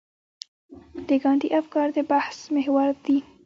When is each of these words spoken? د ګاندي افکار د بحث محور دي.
د 1.07 1.09
ګاندي 1.23 1.49
افکار 1.59 1.87
د 1.95 1.97
بحث 2.11 2.37
محور 2.55 2.89
دي. 3.05 3.17